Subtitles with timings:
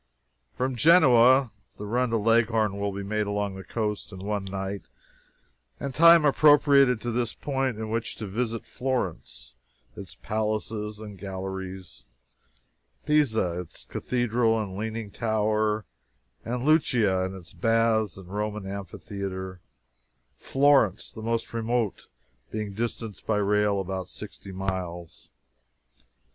[0.57, 4.81] From Genoa the run to Leghorn will be made along the coast in one night,
[5.79, 9.53] and time appropriated to this point in which to visit Florence,
[9.95, 12.03] its palaces and galleries;
[13.05, 15.85] Pisa, its cathedral and "Leaning Tower,"
[16.43, 19.61] and Lucca and its baths, and Roman amphitheater;
[20.35, 22.07] Florence, the most remote,
[22.49, 25.29] being distant by rail about sixty miles.